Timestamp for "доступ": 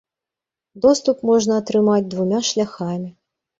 0.85-1.21